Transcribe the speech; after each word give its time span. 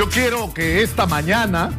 Yo 0.00 0.08
quiero 0.08 0.54
que 0.54 0.80
esta 0.80 1.04
mañana, 1.04 1.72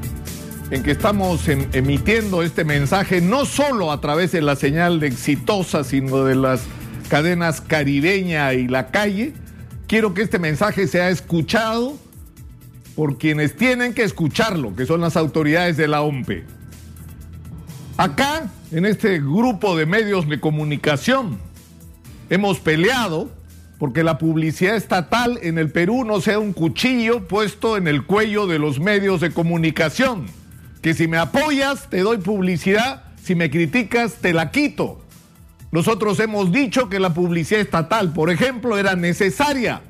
en 0.69 0.83
que 0.83 0.91
estamos 0.91 1.47
em- 1.47 1.67
emitiendo 1.73 2.43
este 2.43 2.63
mensaje, 2.63 3.19
no 3.19 3.45
solo 3.45 3.91
a 3.91 3.99
través 3.99 4.31
de 4.31 4.43
la 4.43 4.55
señal 4.55 4.99
de 4.99 5.07
exitosa, 5.07 5.83
sino 5.83 6.23
de 6.23 6.35
las 6.35 6.61
cadenas 7.09 7.61
caribeña 7.61 8.53
y 8.53 8.67
la 8.67 8.91
calle, 8.91 9.33
quiero 9.87 10.13
que 10.13 10.21
este 10.21 10.37
mensaje 10.37 10.85
sea 10.85 11.09
escuchado 11.09 11.97
por 12.95 13.17
quienes 13.17 13.55
tienen 13.55 13.95
que 13.95 14.03
escucharlo, 14.03 14.75
que 14.75 14.85
son 14.85 15.01
las 15.01 15.17
autoridades 15.17 15.75
de 15.75 15.87
la 15.87 16.03
OMPE. 16.03 16.45
Acá, 17.97 18.51
en 18.71 18.85
este 18.85 19.17
grupo 19.17 19.75
de 19.75 19.87
medios 19.87 20.29
de 20.29 20.39
comunicación, 20.39 21.39
hemos 22.29 22.59
peleado 22.59 23.31
porque 23.81 24.03
la 24.03 24.19
publicidad 24.19 24.75
estatal 24.75 25.39
en 25.41 25.57
el 25.57 25.71
Perú 25.71 26.03
no 26.05 26.21
sea 26.21 26.37
un 26.37 26.53
cuchillo 26.53 27.27
puesto 27.27 27.77
en 27.77 27.87
el 27.87 28.05
cuello 28.05 28.45
de 28.45 28.59
los 28.59 28.79
medios 28.79 29.21
de 29.21 29.31
comunicación. 29.31 30.27
Que 30.83 30.93
si 30.93 31.07
me 31.07 31.17
apoyas, 31.17 31.89
te 31.89 32.01
doy 32.01 32.19
publicidad, 32.19 33.05
si 33.23 33.33
me 33.33 33.49
criticas, 33.49 34.17
te 34.21 34.33
la 34.33 34.51
quito. 34.51 35.03
Nosotros 35.71 36.19
hemos 36.19 36.51
dicho 36.51 36.89
que 36.89 36.99
la 36.99 37.15
publicidad 37.15 37.59
estatal, 37.59 38.13
por 38.13 38.29
ejemplo, 38.29 38.77
era 38.77 38.95
necesaria, 38.95 39.81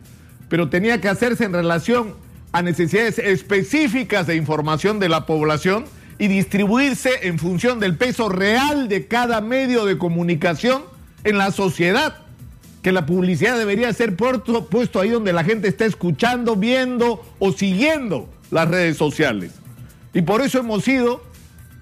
pero 0.48 0.70
tenía 0.70 1.02
que 1.02 1.10
hacerse 1.10 1.44
en 1.44 1.52
relación 1.52 2.16
a 2.54 2.62
necesidades 2.62 3.20
específicas 3.20 4.26
de 4.26 4.38
información 4.38 5.00
de 5.00 5.10
la 5.10 5.26
población 5.26 5.84
y 6.18 6.30
distribuirse 6.30 7.28
en 7.28 7.38
función 7.38 7.82
del 7.82 7.98
peso 7.98 8.30
real 8.30 8.88
de 8.88 9.08
cada 9.08 9.42
medio 9.42 9.84
de 9.84 9.98
comunicación 9.98 10.84
en 11.26 11.38
la 11.38 11.52
sociedad. 11.52 12.31
Que 12.82 12.92
la 12.92 13.06
publicidad 13.06 13.58
debería 13.58 13.94
ser 13.94 14.16
puesto, 14.16 15.00
ahí 15.00 15.10
donde 15.10 15.34
la 15.34 15.44
gente 15.44 15.68
está 15.68 15.86
escuchando, 15.86 16.56
viendo 16.56 17.24
o 17.40 17.52
siguiendo 17.52 18.28
las 18.50 18.68
redes 18.68 18.98
sociales. 18.98 19.52
Y 20.14 20.24
por 20.24 20.42
eso 20.42 20.60
hemos 20.60 20.84
sido 20.84 21.22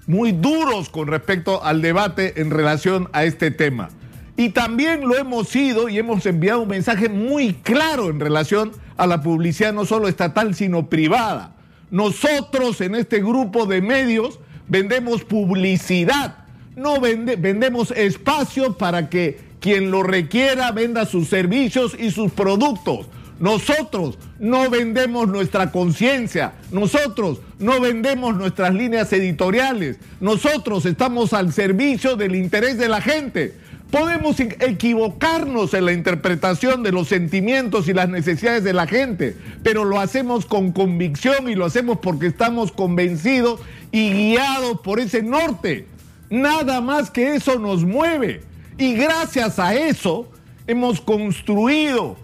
muy 0.06 0.32
duros 0.32 0.88
con 0.88 1.08
respecto 1.08 1.64
al 1.64 1.80
debate 1.82 2.40
en 2.40 2.50
relación 2.50 3.08
a 3.12 3.24
este 3.24 3.50
tema. 3.50 3.88
Y 4.36 4.50
también 4.50 5.06
lo 5.06 5.16
hemos 5.16 5.48
sido 5.48 5.88
y 5.88 5.98
hemos 5.98 6.24
enviado 6.26 6.60
un 6.62 6.68
mensaje 6.68 7.08
muy 7.08 7.54
claro 7.54 8.08
en 8.10 8.20
relación 8.20 8.72
a 8.96 9.06
la 9.06 9.22
publicidad 9.22 9.72
no 9.72 9.84
solo 9.86 10.08
estatal, 10.08 10.54
sino 10.54 10.88
privada. 10.88 11.54
Nosotros 11.90 12.80
en 12.80 12.94
este 12.94 13.20
grupo 13.20 13.66
de 13.66 13.82
medios 13.82 14.38
vendemos 14.68 15.24
publicidad, 15.24 16.44
no 16.76 17.00
vende- 17.00 17.36
vendemos 17.36 17.90
espacio 17.90 18.78
para 18.78 19.10
que 19.10 19.49
quien 19.60 19.90
lo 19.90 20.02
requiera 20.02 20.72
venda 20.72 21.06
sus 21.06 21.28
servicios 21.28 21.94
y 21.98 22.10
sus 22.10 22.32
productos. 22.32 23.06
Nosotros 23.40 24.18
no 24.38 24.68
vendemos 24.68 25.26
nuestra 25.28 25.72
conciencia, 25.72 26.52
nosotros 26.70 27.40
no 27.58 27.80
vendemos 27.80 28.36
nuestras 28.36 28.74
líneas 28.74 29.10
editoriales, 29.14 29.96
nosotros 30.20 30.84
estamos 30.84 31.32
al 31.32 31.50
servicio 31.52 32.16
del 32.16 32.36
interés 32.36 32.76
de 32.76 32.88
la 32.88 33.00
gente. 33.00 33.54
Podemos 33.90 34.38
e- 34.40 34.56
equivocarnos 34.60 35.72
en 35.72 35.86
la 35.86 35.92
interpretación 35.92 36.82
de 36.82 36.92
los 36.92 37.08
sentimientos 37.08 37.88
y 37.88 37.94
las 37.94 38.10
necesidades 38.10 38.62
de 38.62 38.74
la 38.74 38.86
gente, 38.86 39.34
pero 39.62 39.84
lo 39.84 39.98
hacemos 40.00 40.44
con 40.44 40.72
convicción 40.72 41.48
y 41.48 41.54
lo 41.54 41.64
hacemos 41.64 41.98
porque 41.98 42.26
estamos 42.26 42.72
convencidos 42.72 43.60
y 43.90 44.12
guiados 44.12 44.80
por 44.82 45.00
ese 45.00 45.22
norte. 45.22 45.86
Nada 46.28 46.82
más 46.82 47.10
que 47.10 47.34
eso 47.36 47.58
nos 47.58 47.84
mueve. 47.84 48.49
Y 48.80 48.94
gracias 48.94 49.58
a 49.58 49.74
eso 49.74 50.26
hemos 50.66 51.02
construido 51.02 52.16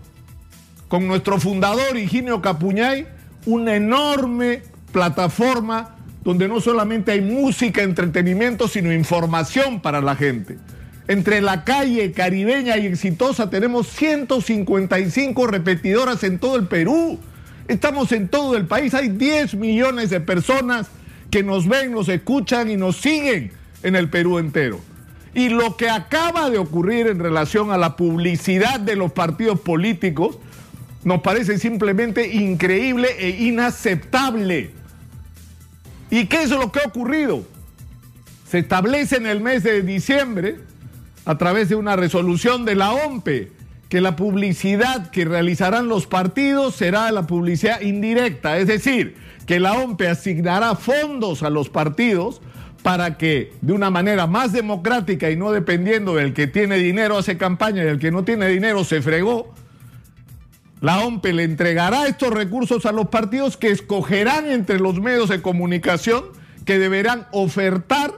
con 0.88 1.06
nuestro 1.06 1.38
fundador 1.38 1.98
Higinio 1.98 2.40
Capuñay 2.40 3.06
una 3.44 3.74
enorme 3.76 4.62
plataforma 4.90 5.96
donde 6.24 6.48
no 6.48 6.62
solamente 6.62 7.12
hay 7.12 7.20
música, 7.20 7.82
entretenimiento, 7.82 8.68
sino 8.68 8.90
información 8.90 9.82
para 9.82 10.00
la 10.00 10.16
gente. 10.16 10.56
Entre 11.08 11.42
la 11.42 11.62
calle 11.62 12.12
caribeña 12.12 12.78
y 12.78 12.86
exitosa 12.86 13.50
tenemos 13.50 13.88
155 13.88 15.46
repetidoras 15.48 16.24
en 16.24 16.38
todo 16.38 16.56
el 16.56 16.68
Perú. 16.68 17.18
Estamos 17.68 18.12
en 18.12 18.28
todo 18.28 18.56
el 18.56 18.64
país, 18.64 18.94
hay 18.94 19.10
10 19.10 19.56
millones 19.56 20.08
de 20.08 20.20
personas 20.20 20.86
que 21.30 21.42
nos 21.42 21.68
ven, 21.68 21.92
nos 21.92 22.08
escuchan 22.08 22.70
y 22.70 22.78
nos 22.78 22.96
siguen 22.96 23.52
en 23.82 23.94
el 23.94 24.08
Perú 24.08 24.38
entero. 24.38 24.80
Y 25.36 25.50
lo 25.50 25.76
que 25.76 25.90
acaba 25.90 26.48
de 26.48 26.56
ocurrir 26.56 27.08
en 27.08 27.18
relación 27.18 27.70
a 27.70 27.76
la 27.76 27.94
publicidad 27.94 28.80
de 28.80 28.96
los 28.96 29.12
partidos 29.12 29.60
políticos 29.60 30.38
nos 31.04 31.20
parece 31.20 31.58
simplemente 31.58 32.32
increíble 32.32 33.08
e 33.18 33.28
inaceptable. 33.44 34.70
¿Y 36.10 36.24
qué 36.24 36.44
es 36.44 36.48
lo 36.48 36.72
que 36.72 36.80
ha 36.80 36.88
ocurrido? 36.88 37.44
Se 38.48 38.60
establece 38.60 39.16
en 39.16 39.26
el 39.26 39.42
mes 39.42 39.62
de 39.62 39.82
diciembre, 39.82 40.56
a 41.26 41.36
través 41.36 41.68
de 41.68 41.74
una 41.74 41.96
resolución 41.96 42.64
de 42.64 42.74
la 42.74 42.92
OMPE, 42.92 43.52
que 43.90 44.00
la 44.00 44.16
publicidad 44.16 45.10
que 45.10 45.26
realizarán 45.26 45.86
los 45.86 46.06
partidos 46.06 46.76
será 46.76 47.12
la 47.12 47.26
publicidad 47.26 47.82
indirecta, 47.82 48.56
es 48.56 48.68
decir, 48.68 49.16
que 49.44 49.60
la 49.60 49.74
OMPE 49.74 50.08
asignará 50.08 50.76
fondos 50.76 51.42
a 51.42 51.50
los 51.50 51.68
partidos 51.68 52.40
para 52.86 53.18
que 53.18 53.52
de 53.62 53.72
una 53.72 53.90
manera 53.90 54.28
más 54.28 54.52
democrática 54.52 55.28
y 55.28 55.34
no 55.34 55.50
dependiendo 55.50 56.14
del 56.14 56.32
que 56.32 56.46
tiene 56.46 56.76
dinero 56.76 57.18
hace 57.18 57.36
campaña 57.36 57.82
y 57.82 57.88
el 57.88 57.98
que 57.98 58.12
no 58.12 58.22
tiene 58.22 58.46
dinero 58.46 58.84
se 58.84 59.02
fregó, 59.02 59.52
la 60.80 61.00
OMPE 61.00 61.32
le 61.32 61.42
entregará 61.42 62.06
estos 62.06 62.30
recursos 62.30 62.86
a 62.86 62.92
los 62.92 63.08
partidos 63.08 63.56
que 63.56 63.72
escogerán 63.72 64.46
entre 64.46 64.78
los 64.78 65.00
medios 65.00 65.30
de 65.30 65.42
comunicación 65.42 66.26
que 66.64 66.78
deberán 66.78 67.26
ofertar 67.32 68.12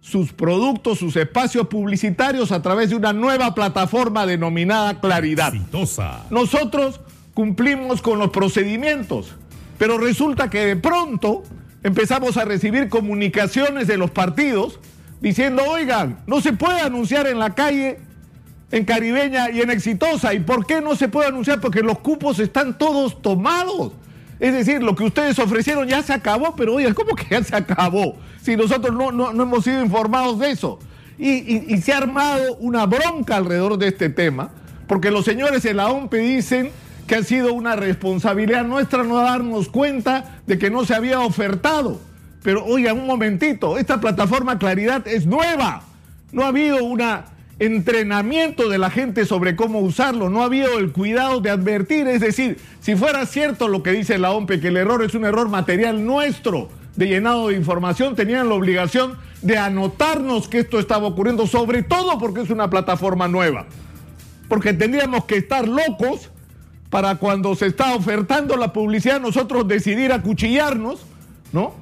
sus 0.00 0.32
productos, 0.32 0.98
sus 0.98 1.14
espacios 1.14 1.68
publicitarios 1.68 2.50
a 2.50 2.62
través 2.62 2.90
de 2.90 2.96
una 2.96 3.12
nueva 3.12 3.54
plataforma 3.54 4.26
denominada 4.26 4.98
Claridad. 5.00 5.54
Exitosa. 5.54 6.26
Nosotros 6.30 7.00
cumplimos 7.32 8.02
con 8.02 8.18
los 8.18 8.30
procedimientos, 8.30 9.36
pero 9.78 9.98
resulta 9.98 10.50
que 10.50 10.66
de 10.66 10.74
pronto 10.74 11.44
empezamos 11.84 12.36
a 12.36 12.44
recibir 12.44 12.88
comunicaciones 12.88 13.86
de 13.86 13.96
los 13.96 14.10
partidos 14.10 14.80
diciendo, 15.20 15.62
oigan, 15.68 16.18
no 16.26 16.40
se 16.40 16.52
puede 16.52 16.80
anunciar 16.80 17.28
en 17.28 17.38
la 17.38 17.54
calle, 17.54 18.00
en 18.72 18.84
Caribeña 18.84 19.50
y 19.50 19.60
en 19.60 19.70
Exitosa. 19.70 20.34
¿Y 20.34 20.40
por 20.40 20.66
qué 20.66 20.80
no 20.80 20.96
se 20.96 21.08
puede 21.08 21.28
anunciar? 21.28 21.60
Porque 21.60 21.82
los 21.82 22.00
cupos 22.00 22.40
están 22.40 22.76
todos 22.76 23.22
tomados. 23.22 23.92
Es 24.40 24.52
decir, 24.52 24.82
lo 24.82 24.96
que 24.96 25.04
ustedes 25.04 25.38
ofrecieron 25.38 25.86
ya 25.86 26.02
se 26.02 26.12
acabó, 26.12 26.56
pero 26.56 26.74
oigan, 26.74 26.94
¿cómo 26.94 27.14
que 27.14 27.26
ya 27.30 27.44
se 27.44 27.54
acabó? 27.54 28.16
Si 28.42 28.56
nosotros 28.56 28.94
no, 28.94 29.12
no, 29.12 29.30
hemos 29.30 29.64
sido 29.64 29.82
informados 29.82 30.38
de 30.38 30.50
eso. 30.50 30.78
Y, 31.18 31.76
se 31.78 31.92
ha 31.92 31.98
armado 31.98 32.56
una 32.56 32.86
bronca 32.86 33.36
alrededor 33.36 33.78
de 33.78 33.88
este 33.88 34.08
tema, 34.08 34.50
porque 34.88 35.10
los 35.10 35.24
señores 35.24 35.62
de 35.62 35.74
la 35.74 35.88
OMPE 35.88 36.18
dicen 36.18 36.70
que 37.06 37.16
ha 37.16 37.22
sido 37.22 37.52
una 37.52 37.76
responsabilidad 37.76 38.64
nuestra 38.64 39.02
no 39.02 39.16
darnos 39.16 39.68
cuenta 39.68 40.40
de 40.46 40.58
que 40.58 40.70
no 40.70 40.84
se 40.84 40.94
había 40.94 41.20
ofertado. 41.20 42.00
Pero 42.42 42.64
oigan, 42.64 42.98
un 42.98 43.06
momentito, 43.06 43.78
esta 43.78 44.00
plataforma 44.00 44.58
Claridad 44.58 45.06
es 45.08 45.26
nueva. 45.26 45.82
No 46.32 46.44
ha 46.44 46.48
habido 46.48 46.84
un 46.84 47.02
entrenamiento 47.58 48.68
de 48.68 48.78
la 48.78 48.90
gente 48.90 49.24
sobre 49.24 49.56
cómo 49.56 49.80
usarlo, 49.80 50.28
no 50.28 50.42
ha 50.42 50.46
habido 50.46 50.78
el 50.78 50.92
cuidado 50.92 51.40
de 51.40 51.50
advertir. 51.50 52.06
Es 52.08 52.20
decir, 52.20 52.58
si 52.80 52.96
fuera 52.96 53.24
cierto 53.26 53.68
lo 53.68 53.82
que 53.82 53.92
dice 53.92 54.18
la 54.18 54.32
OMPE, 54.32 54.60
que 54.60 54.68
el 54.68 54.76
error 54.76 55.02
es 55.02 55.14
un 55.14 55.24
error 55.24 55.48
material 55.48 56.04
nuestro 56.04 56.68
de 56.96 57.08
llenado 57.08 57.48
de 57.48 57.56
información, 57.56 58.14
tenían 58.14 58.48
la 58.48 58.54
obligación 58.54 59.16
de 59.42 59.58
anotarnos 59.58 60.48
que 60.48 60.60
esto 60.60 60.78
estaba 60.78 61.06
ocurriendo, 61.06 61.46
sobre 61.46 61.82
todo 61.82 62.18
porque 62.18 62.42
es 62.42 62.50
una 62.50 62.70
plataforma 62.70 63.28
nueva. 63.28 63.66
Porque 64.48 64.74
tendríamos 64.74 65.24
que 65.24 65.36
estar 65.36 65.66
locos 65.66 66.30
para 66.94 67.16
cuando 67.16 67.56
se 67.56 67.66
está 67.66 67.96
ofertando 67.96 68.56
la 68.56 68.72
publicidad, 68.72 69.20
nosotros 69.20 69.66
decidir 69.66 70.12
acuchillarnos, 70.12 71.04
¿no? 71.52 71.74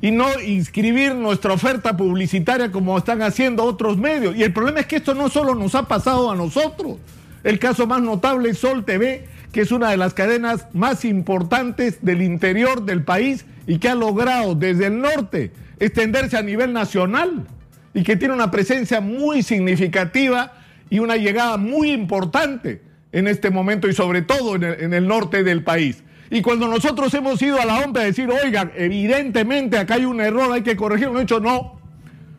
y 0.00 0.10
no 0.10 0.26
inscribir 0.40 1.14
nuestra 1.14 1.52
oferta 1.52 1.96
publicitaria 1.96 2.72
como 2.72 2.98
están 2.98 3.22
haciendo 3.22 3.62
otros 3.62 3.96
medios. 3.96 4.34
Y 4.34 4.42
el 4.42 4.52
problema 4.52 4.80
es 4.80 4.86
que 4.86 4.96
esto 4.96 5.14
no 5.14 5.28
solo 5.28 5.54
nos 5.54 5.76
ha 5.76 5.86
pasado 5.86 6.32
a 6.32 6.34
nosotros. 6.34 6.96
El 7.44 7.60
caso 7.60 7.86
más 7.86 8.02
notable 8.02 8.50
es 8.50 8.58
Sol 8.58 8.84
TV, 8.84 9.24
que 9.52 9.60
es 9.60 9.70
una 9.70 9.90
de 9.90 9.98
las 9.98 10.14
cadenas 10.14 10.66
más 10.72 11.04
importantes 11.04 11.98
del 12.04 12.20
interior 12.20 12.84
del 12.84 13.04
país 13.04 13.44
y 13.68 13.78
que 13.78 13.88
ha 13.88 13.94
logrado 13.94 14.56
desde 14.56 14.86
el 14.86 15.00
norte 15.00 15.52
extenderse 15.78 16.36
a 16.36 16.42
nivel 16.42 16.72
nacional 16.72 17.46
y 17.94 18.02
que 18.02 18.16
tiene 18.16 18.34
una 18.34 18.50
presencia 18.50 19.00
muy 19.00 19.44
significativa 19.44 20.54
y 20.90 20.98
una 20.98 21.16
llegada 21.16 21.56
muy 21.56 21.92
importante 21.92 22.93
en 23.14 23.28
este 23.28 23.50
momento 23.50 23.88
y 23.88 23.94
sobre 23.94 24.22
todo 24.22 24.56
en 24.56 24.64
el, 24.64 24.80
en 24.80 24.92
el 24.92 25.08
norte 25.08 25.42
del 25.42 25.62
país. 25.62 26.02
Y 26.30 26.42
cuando 26.42 26.66
nosotros 26.68 27.14
hemos 27.14 27.40
ido 27.40 27.60
a 27.60 27.64
la 27.64 27.78
OMPE 27.78 28.00
a 28.00 28.04
decir, 28.04 28.28
oigan, 28.28 28.72
evidentemente 28.76 29.78
acá 29.78 29.94
hay 29.94 30.04
un 30.04 30.20
error, 30.20 30.52
hay 30.52 30.62
que 30.62 30.74
corregirlo, 30.74 31.14
han 31.14 31.26
dicho 31.26 31.38
no. 31.38 31.78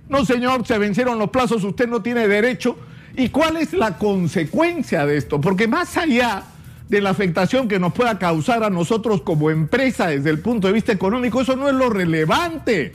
No, 0.10 0.26
señor, 0.26 0.68
se 0.68 0.78
vencieron 0.78 1.18
los 1.18 1.30
plazos, 1.30 1.64
usted 1.64 1.88
no 1.88 2.02
tiene 2.02 2.28
derecho. 2.28 2.78
¿Y 3.16 3.30
cuál 3.30 3.58
es 3.58 3.74
la 3.74 3.98
consecuencia 3.98 5.06
de 5.06 5.18
esto? 5.18 5.40
Porque 5.40 5.68
más 5.68 5.96
allá 5.98 6.44
de 6.90 7.02
la 7.02 7.12
afectación 7.12 7.68
que 7.68 7.80
nos 7.80 7.94
pueda 7.94 8.20
causar 8.20 8.64
a 8.64 8.70
nosotros 8.70 9.22
como 9.22 9.50
empresa 9.50 10.08
desde 10.08 10.30
el 10.30 10.40
punto 10.40 10.68
de 10.68 10.74
vista 10.74 10.92
económico. 10.92 11.42
Eso 11.42 11.56
no 11.56 11.68
es 11.68 11.74
lo 11.74 11.90
relevante, 11.90 12.94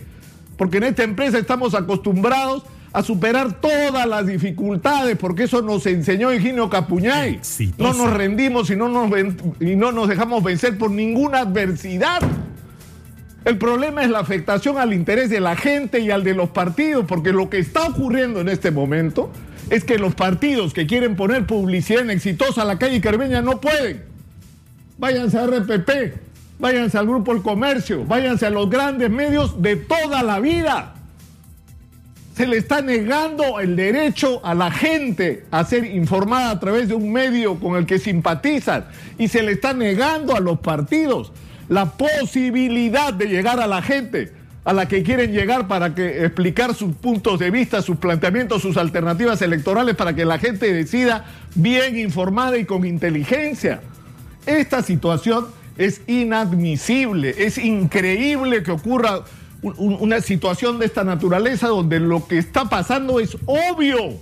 porque 0.56 0.76
en 0.76 0.84
esta 0.84 1.02
empresa 1.02 1.38
estamos 1.38 1.74
acostumbrados 1.74 2.62
a 2.92 3.02
superar 3.02 3.60
todas 3.60 4.06
las 4.06 4.26
dificultades, 4.26 5.16
porque 5.16 5.44
eso 5.44 5.62
nos 5.62 5.86
enseñó 5.86 6.30
Eugenio 6.32 6.68
Capuñay. 6.68 7.40
No 7.78 7.92
nos 7.94 8.12
rendimos 8.12 8.70
y 8.70 8.76
no 8.76 8.88
nos, 8.88 9.10
y 9.60 9.76
no 9.76 9.92
nos 9.92 10.08
dejamos 10.08 10.42
vencer 10.42 10.76
por 10.76 10.90
ninguna 10.90 11.40
adversidad. 11.40 12.20
El 13.44 13.58
problema 13.58 14.02
es 14.02 14.10
la 14.10 14.18
afectación 14.18 14.76
al 14.76 14.92
interés 14.92 15.30
de 15.30 15.40
la 15.40 15.56
gente 15.56 16.00
y 16.00 16.10
al 16.10 16.24
de 16.24 16.34
los 16.34 16.50
partidos, 16.50 17.06
porque 17.06 17.32
lo 17.32 17.48
que 17.48 17.58
está 17.58 17.86
ocurriendo 17.86 18.40
en 18.40 18.48
este 18.48 18.70
momento 18.70 19.30
es 19.70 19.84
que 19.84 19.98
los 19.98 20.14
partidos 20.14 20.74
que 20.74 20.86
quieren 20.86 21.16
poner 21.16 21.46
publicidad 21.46 22.08
exitosa 22.10 22.62
a 22.62 22.64
la 22.64 22.78
calle 22.78 23.00
Carmeña 23.00 23.40
no 23.40 23.60
pueden. 23.60 24.02
Váyanse 24.98 25.38
a 25.38 25.46
RPP, 25.46 25.90
váyanse 26.58 26.98
al 26.98 27.06
Grupo 27.06 27.32
El 27.32 27.40
Comercio, 27.40 28.04
váyanse 28.04 28.46
a 28.46 28.50
los 28.50 28.68
grandes 28.68 29.08
medios 29.08 29.62
de 29.62 29.76
toda 29.76 30.22
la 30.22 30.40
vida. 30.40 30.96
Se 32.40 32.46
le 32.46 32.56
está 32.56 32.80
negando 32.80 33.60
el 33.60 33.76
derecho 33.76 34.40
a 34.42 34.54
la 34.54 34.70
gente 34.70 35.44
a 35.50 35.62
ser 35.62 35.84
informada 35.84 36.52
a 36.52 36.58
través 36.58 36.88
de 36.88 36.94
un 36.94 37.12
medio 37.12 37.60
con 37.60 37.76
el 37.76 37.84
que 37.84 37.98
simpatizan 37.98 38.86
y 39.18 39.28
se 39.28 39.42
le 39.42 39.52
está 39.52 39.74
negando 39.74 40.34
a 40.34 40.40
los 40.40 40.58
partidos 40.58 41.32
la 41.68 41.98
posibilidad 41.98 43.12
de 43.12 43.26
llegar 43.26 43.60
a 43.60 43.66
la 43.66 43.82
gente 43.82 44.32
a 44.64 44.72
la 44.72 44.88
que 44.88 45.02
quieren 45.02 45.32
llegar 45.32 45.68
para 45.68 45.94
que 45.94 46.24
explicar 46.24 46.74
sus 46.74 46.96
puntos 46.96 47.38
de 47.38 47.50
vista, 47.50 47.82
sus 47.82 47.98
planteamientos, 47.98 48.62
sus 48.62 48.78
alternativas 48.78 49.42
electorales 49.42 49.94
para 49.94 50.14
que 50.14 50.24
la 50.24 50.38
gente 50.38 50.72
decida 50.72 51.26
bien 51.54 51.98
informada 51.98 52.56
y 52.56 52.64
con 52.64 52.86
inteligencia. 52.86 53.82
Esta 54.46 54.82
situación 54.82 55.48
es 55.76 56.00
inadmisible, 56.06 57.34
es 57.36 57.58
increíble 57.58 58.62
que 58.62 58.70
ocurra 58.70 59.24
una 59.62 60.20
situación 60.20 60.78
de 60.78 60.86
esta 60.86 61.04
naturaleza 61.04 61.68
donde 61.68 62.00
lo 62.00 62.26
que 62.26 62.38
está 62.38 62.68
pasando 62.68 63.20
es 63.20 63.36
obvio. 63.46 64.14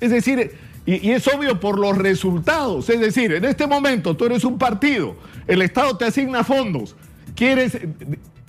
Es 0.00 0.10
decir, 0.10 0.52
y, 0.86 1.10
es 1.10 1.26
obvio 1.28 1.58
por 1.60 1.78
los 1.78 1.96
resultados. 1.96 2.88
Es 2.90 3.00
decir, 3.00 3.32
en 3.32 3.44
este 3.44 3.66
momento 3.66 4.16
tú 4.16 4.26
eres 4.26 4.44
un 4.44 4.58
partido, 4.58 5.16
el 5.46 5.62
Estado 5.62 5.96
te 5.96 6.06
asigna 6.06 6.44
fondos, 6.44 6.94
quieres 7.34 7.78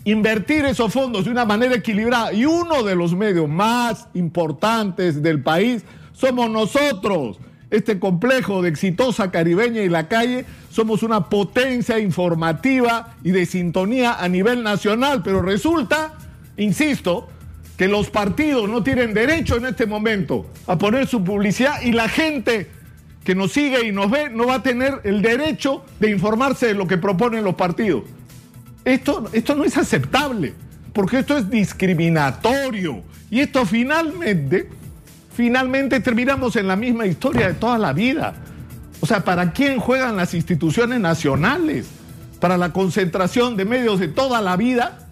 invertir 0.04 0.66
esos 0.66 0.94
fondos 0.94 1.26
de 1.26 1.32
una 1.32 1.46
manera 1.46 1.76
equilibrada 1.76 2.32
y 2.32 2.46
uno 2.46 2.84
de 2.84 2.96
los 2.96 3.16
medios 3.16 3.50
más 3.50 4.08
importantes 4.14 5.22
del 5.22 5.42
país 5.42 5.84
somos 6.14 6.50
nosotros. 6.50 7.40
Este 7.76 8.00
complejo 8.00 8.62
de 8.62 8.70
exitosa 8.70 9.32
caribeña 9.32 9.82
y 9.82 9.90
la 9.90 10.08
calle, 10.08 10.46
somos 10.70 11.04
una 11.04 11.30
potencia 11.30 12.00
informativa 12.00 13.16
y 13.24 13.32
de 13.32 13.46
sintonía 13.46 14.14
a 14.14 14.30
nivel 14.30 14.64
nacional, 14.64 15.22
pero 15.24 15.42
resulta, 15.42 16.14
insisto, 16.58 17.28
que 17.78 17.88
los 17.88 18.10
partidos 18.10 18.70
no 18.70 18.82
tienen 18.84 19.14
derecho 19.14 19.58
en 19.58 19.66
este 19.66 19.86
momento 19.86 20.50
a 20.68 20.78
poner 20.78 21.08
su 21.08 21.24
publicidad 21.24 21.82
y 21.82 21.92
la 21.92 22.08
gente 22.08 22.70
que 23.26 23.36
nos 23.36 23.52
sigue 23.52 23.86
y 23.88 23.92
nos 23.92 24.10
ve 24.10 24.30
no 24.30 24.48
va 24.48 24.56
a 24.56 24.64
tener 24.64 25.02
el 25.04 25.22
derecho 25.22 25.84
de 26.00 26.12
informarse 26.12 26.68
de 26.68 26.76
lo 26.76 26.88
que 26.88 26.98
proponen 26.98 27.44
los 27.44 27.56
partidos. 27.56 28.04
Esto, 28.86 29.30
esto 29.34 29.56
no 29.56 29.66
es 29.66 29.78
aceptable, 29.78 30.54
porque 30.94 31.20
esto 31.20 31.38
es 31.38 31.50
discriminatorio. 31.50 33.02
Y 33.32 33.42
esto 33.42 33.66
finalmente, 33.66 34.70
finalmente 35.36 36.00
terminamos 36.00 36.56
en 36.56 36.68
la 36.68 36.76
misma 36.76 37.06
historia 37.06 37.48
de 37.48 37.54
toda 37.54 37.78
la 37.78 37.94
vida. 37.94 38.34
O 39.02 39.06
sea, 39.06 39.24
¿para 39.24 39.52
quién 39.54 39.80
juegan 39.80 40.16
las 40.16 40.34
instituciones 40.34 41.00
nacionales? 41.00 41.88
¿Para 42.40 42.58
la 42.58 42.74
concentración 42.74 43.56
de 43.56 43.66
medios 43.66 44.00
de 44.00 44.08
toda 44.08 44.42
la 44.42 44.56
vida? 44.56 45.06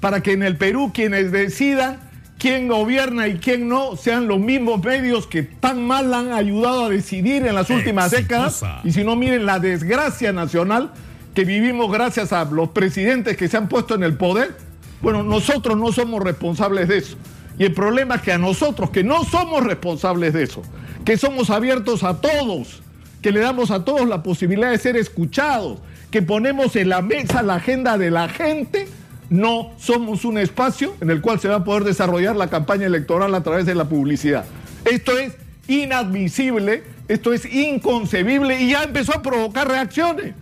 para 0.00 0.22
que 0.22 0.32
en 0.32 0.42
el 0.42 0.56
Perú 0.56 0.92
quienes 0.94 1.32
decidan 1.32 1.98
quién 2.38 2.68
gobierna 2.68 3.28
y 3.28 3.38
quién 3.38 3.68
no 3.68 3.96
sean 3.96 4.28
los 4.28 4.38
mismos 4.38 4.82
medios 4.84 5.26
que 5.26 5.42
tan 5.42 5.86
mal 5.86 6.12
han 6.12 6.32
ayudado 6.32 6.86
a 6.86 6.88
decidir 6.88 7.46
en 7.46 7.54
las 7.54 7.70
últimas 7.70 8.10
décadas. 8.10 8.62
Y 8.84 8.92
si 8.92 9.04
no, 9.04 9.16
miren 9.16 9.46
la 9.46 9.58
desgracia 9.58 10.32
nacional 10.32 10.92
que 11.34 11.44
vivimos 11.44 11.90
gracias 11.90 12.32
a 12.32 12.44
los 12.44 12.70
presidentes 12.70 13.36
que 13.36 13.48
se 13.48 13.56
han 13.56 13.68
puesto 13.68 13.94
en 13.94 14.02
el 14.02 14.16
poder. 14.16 14.56
Bueno, 15.02 15.22
nosotros 15.22 15.76
no 15.76 15.92
somos 15.92 16.22
responsables 16.22 16.88
de 16.88 16.98
eso. 16.98 17.16
Y 17.58 17.64
el 17.64 17.72
problema 17.72 18.16
es 18.16 18.22
que 18.22 18.32
a 18.32 18.38
nosotros, 18.38 18.90
que 18.90 19.04
no 19.04 19.24
somos 19.24 19.64
responsables 19.64 20.32
de 20.32 20.42
eso, 20.42 20.62
que 21.04 21.16
somos 21.16 21.50
abiertos 21.50 22.02
a 22.04 22.20
todos, 22.20 22.82
que 23.22 23.32
le 23.32 23.40
damos 23.40 23.70
a 23.70 23.84
todos 23.84 24.06
la 24.06 24.22
posibilidad 24.22 24.70
de 24.70 24.78
ser 24.78 24.96
escuchados, 24.96 25.78
que 26.10 26.22
ponemos 26.22 26.76
en 26.76 26.88
la 26.90 27.02
mesa 27.02 27.42
la 27.42 27.56
agenda 27.56 27.96
de 27.98 28.10
la 28.10 28.28
gente, 28.28 28.88
no 29.30 29.72
somos 29.78 30.24
un 30.24 30.38
espacio 30.38 30.94
en 31.00 31.10
el 31.10 31.20
cual 31.20 31.40
se 31.40 31.48
va 31.48 31.56
a 31.56 31.64
poder 31.64 31.84
desarrollar 31.84 32.36
la 32.36 32.48
campaña 32.48 32.86
electoral 32.86 33.34
a 33.34 33.42
través 33.42 33.66
de 33.66 33.74
la 33.74 33.88
publicidad. 33.88 34.44
Esto 34.84 35.18
es 35.18 35.34
inadmisible, 35.66 36.84
esto 37.08 37.32
es 37.32 37.44
inconcebible 37.44 38.60
y 38.60 38.70
ya 38.70 38.84
empezó 38.84 39.16
a 39.16 39.22
provocar 39.22 39.66
reacciones. 39.66 40.34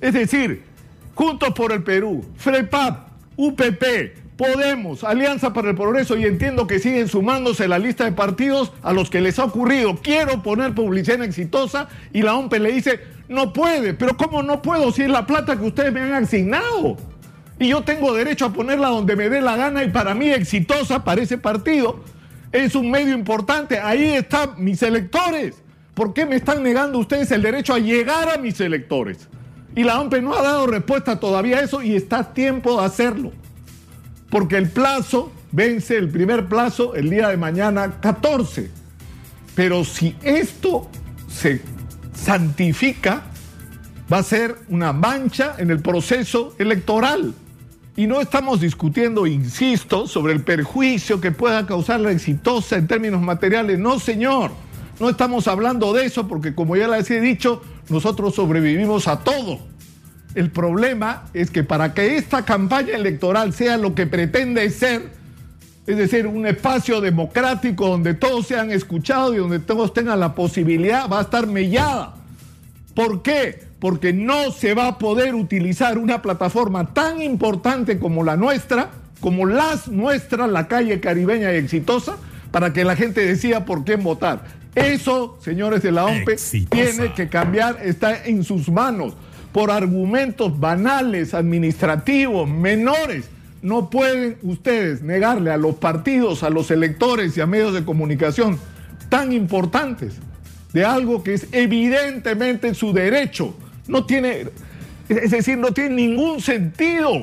Es 0.00 0.14
decir, 0.14 0.64
Juntos 1.14 1.52
por 1.54 1.72
el 1.72 1.82
Perú, 1.82 2.24
FREPAP, 2.36 3.08
UPP, 3.36 3.84
Podemos, 4.36 5.04
Alianza 5.04 5.52
para 5.52 5.70
el 5.70 5.76
Progreso, 5.76 6.16
y 6.16 6.24
entiendo 6.24 6.66
que 6.66 6.78
siguen 6.78 7.08
sumándose 7.08 7.68
la 7.68 7.78
lista 7.78 8.04
de 8.04 8.12
partidos 8.12 8.72
a 8.82 8.92
los 8.92 9.10
que 9.10 9.20
les 9.20 9.38
ha 9.38 9.44
ocurrido. 9.44 9.96
Quiero 10.02 10.42
poner 10.42 10.74
publicidad 10.74 11.22
exitosa 11.22 11.88
y 12.12 12.22
la 12.22 12.34
OMPE 12.34 12.58
le 12.58 12.72
dice, 12.72 13.00
no 13.28 13.52
puede, 13.52 13.94
pero 13.94 14.16
¿cómo 14.16 14.42
no 14.42 14.62
puedo 14.62 14.90
si 14.90 15.02
es 15.02 15.10
la 15.10 15.26
plata 15.26 15.56
que 15.56 15.66
ustedes 15.66 15.92
me 15.92 16.00
han 16.00 16.24
asignado? 16.24 16.96
y 17.62 17.68
yo 17.68 17.82
tengo 17.82 18.12
derecho 18.12 18.46
a 18.46 18.52
ponerla 18.52 18.88
donde 18.88 19.16
me 19.16 19.28
dé 19.28 19.40
la 19.40 19.56
gana 19.56 19.84
y 19.84 19.90
para 19.90 20.14
mí 20.14 20.28
exitosa 20.30 21.04
para 21.04 21.22
ese 21.22 21.38
partido. 21.38 22.00
Es 22.50 22.74
un 22.74 22.90
medio 22.90 23.14
importante, 23.14 23.78
ahí 23.78 24.04
están 24.04 24.50
mis 24.58 24.82
electores. 24.82 25.54
¿Por 25.94 26.12
qué 26.12 26.26
me 26.26 26.36
están 26.36 26.62
negando 26.62 26.98
ustedes 26.98 27.30
el 27.30 27.42
derecho 27.42 27.74
a 27.74 27.78
llegar 27.78 28.28
a 28.28 28.38
mis 28.38 28.60
electores? 28.60 29.28
Y 29.74 29.84
la 29.84 30.00
OMPE 30.00 30.22
no 30.22 30.34
ha 30.34 30.42
dado 30.42 30.66
respuesta 30.66 31.20
todavía 31.20 31.58
a 31.58 31.60
eso 31.62 31.82
y 31.82 31.94
está 31.94 32.34
tiempo 32.34 32.80
de 32.80 32.86
hacerlo. 32.86 33.32
Porque 34.32 34.56
el 34.56 34.70
plazo 34.70 35.30
vence, 35.52 35.94
el 35.98 36.08
primer 36.08 36.46
plazo, 36.46 36.94
el 36.94 37.10
día 37.10 37.28
de 37.28 37.36
mañana 37.36 38.00
14. 38.00 38.70
Pero 39.54 39.84
si 39.84 40.16
esto 40.22 40.88
se 41.28 41.60
santifica, 42.14 43.24
va 44.10 44.18
a 44.18 44.22
ser 44.22 44.56
una 44.70 44.94
mancha 44.94 45.56
en 45.58 45.70
el 45.70 45.80
proceso 45.80 46.54
electoral. 46.58 47.34
Y 47.94 48.06
no 48.06 48.22
estamos 48.22 48.62
discutiendo, 48.62 49.26
insisto, 49.26 50.06
sobre 50.06 50.32
el 50.32 50.42
perjuicio 50.42 51.20
que 51.20 51.30
pueda 51.30 51.66
causar 51.66 52.00
la 52.00 52.10
exitosa 52.10 52.76
en 52.78 52.86
términos 52.86 53.20
materiales. 53.20 53.78
No, 53.78 54.00
señor. 54.00 54.50
No 54.98 55.10
estamos 55.10 55.46
hablando 55.46 55.92
de 55.92 56.06
eso 56.06 56.26
porque, 56.26 56.54
como 56.54 56.74
ya 56.74 56.88
les 56.88 57.10
he 57.10 57.20
dicho, 57.20 57.62
nosotros 57.90 58.34
sobrevivimos 58.34 59.08
a 59.08 59.18
todo. 59.18 59.58
El 60.34 60.50
problema 60.50 61.24
es 61.34 61.50
que 61.50 61.62
para 61.62 61.94
que 61.94 62.16
esta 62.16 62.44
campaña 62.44 62.94
electoral 62.94 63.52
sea 63.52 63.76
lo 63.76 63.94
que 63.94 64.06
pretende 64.06 64.68
ser, 64.70 65.10
es 65.86 65.96
decir, 65.96 66.26
un 66.26 66.46
espacio 66.46 67.00
democrático 67.00 67.88
donde 67.88 68.14
todos 68.14 68.46
sean 68.46 68.70
escuchados 68.70 69.34
y 69.34 69.38
donde 69.38 69.58
todos 69.58 69.92
tengan 69.92 70.20
la 70.20 70.34
posibilidad, 70.34 71.08
va 71.08 71.18
a 71.18 71.22
estar 71.22 71.46
mellada. 71.46 72.14
¿Por 72.94 73.22
qué? 73.22 73.72
porque 73.82 74.12
no 74.12 74.52
se 74.52 74.74
va 74.74 74.86
a 74.86 74.98
poder 74.98 75.34
utilizar 75.34 75.98
una 75.98 76.22
plataforma 76.22 76.94
tan 76.94 77.20
importante 77.20 77.98
como 77.98 78.22
la 78.22 78.36
nuestra, 78.36 78.90
como 79.18 79.44
las 79.44 79.88
nuestras, 79.88 80.48
la 80.48 80.68
calle 80.68 81.00
caribeña 81.00 81.52
y 81.52 81.56
exitosa, 81.56 82.14
para 82.52 82.72
que 82.72 82.84
la 82.84 82.94
gente 82.94 83.26
decida 83.26 83.64
por 83.64 83.82
quién 83.84 84.04
votar. 84.04 84.44
Eso, 84.76 85.36
señores 85.42 85.82
de 85.82 85.90
la 85.90 86.04
OMPE, 86.04 86.36
tiene 86.70 87.12
que 87.12 87.28
cambiar, 87.28 87.78
está 87.82 88.24
en 88.24 88.44
sus 88.44 88.68
manos. 88.68 89.14
Por 89.52 89.70
argumentos 89.70 90.58
banales, 90.58 91.34
administrativos, 91.34 92.48
menores, 92.48 93.28
no 93.60 93.90
pueden 93.90 94.38
ustedes 94.42 95.02
negarle 95.02 95.50
a 95.50 95.56
los 95.56 95.76
partidos, 95.76 96.42
a 96.42 96.50
los 96.50 96.70
electores 96.70 97.36
y 97.36 97.40
a 97.40 97.46
medios 97.46 97.74
de 97.74 97.84
comunicación 97.84 98.58
tan 99.08 99.32
importantes 99.32 100.14
de 100.72 100.84
algo 100.84 101.22
que 101.22 101.34
es 101.34 101.46
evidentemente 101.52 102.74
su 102.74 102.92
derecho 102.92 103.54
no 103.86 104.06
tiene, 104.06 104.46
es 105.08 105.30
decir, 105.30 105.58
no 105.58 105.72
tiene 105.72 105.96
ningún 105.96 106.40
sentido. 106.40 107.22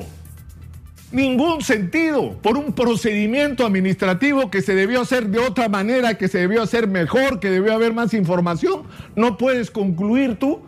Ningún 1.12 1.60
sentido 1.60 2.34
por 2.40 2.56
un 2.56 2.72
procedimiento 2.72 3.66
administrativo 3.66 4.48
que 4.48 4.62
se 4.62 4.76
debió 4.76 5.00
hacer 5.00 5.26
de 5.26 5.40
otra 5.40 5.68
manera, 5.68 6.16
que 6.16 6.28
se 6.28 6.38
debió 6.38 6.62
hacer 6.62 6.86
mejor, 6.86 7.40
que 7.40 7.50
debió 7.50 7.74
haber 7.74 7.92
más 7.92 8.14
información. 8.14 8.84
No 9.16 9.36
puedes 9.36 9.72
concluir 9.72 10.36
tú 10.36 10.60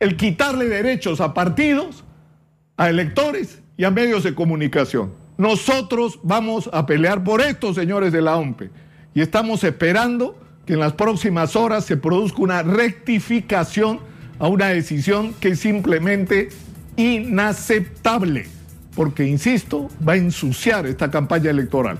el 0.00 0.16
quitarle 0.16 0.66
derechos 0.66 1.20
a 1.20 1.34
partidos, 1.34 2.04
a 2.76 2.88
electores 2.88 3.60
y 3.76 3.84
a 3.84 3.90
medios 3.90 4.22
de 4.22 4.34
comunicación. 4.34 5.12
Nosotros 5.36 6.20
vamos 6.22 6.70
a 6.72 6.86
pelear 6.86 7.24
por 7.24 7.40
esto, 7.40 7.74
señores 7.74 8.12
de 8.12 8.22
la 8.22 8.36
OMPE, 8.36 8.70
y 9.14 9.20
estamos 9.20 9.64
esperando 9.64 10.38
que 10.66 10.74
en 10.74 10.80
las 10.80 10.92
próximas 10.92 11.56
horas 11.56 11.84
se 11.84 11.96
produzca 11.96 12.42
una 12.42 12.62
rectificación 12.62 14.00
a 14.38 14.46
una 14.46 14.66
decisión 14.66 15.34
que 15.40 15.48
es 15.48 15.60
simplemente 15.60 16.50
inaceptable, 16.96 18.46
porque, 18.94 19.26
insisto, 19.26 19.88
va 20.06 20.12
a 20.12 20.16
ensuciar 20.16 20.86
esta 20.86 21.10
campaña 21.10 21.50
electoral. 21.50 21.98